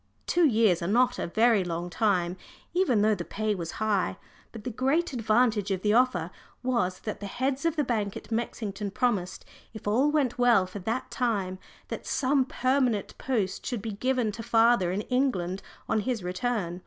[0.25, 2.35] Two years are not a very long time,
[2.73, 4.17] even though the pay was high,
[4.51, 6.31] but the great advantage of the offer
[6.63, 9.45] was that the heads of the bank at Mexington promised,
[9.75, 11.59] if all went well for that time,
[11.89, 16.79] that some permanent post should be given to father in England on his return.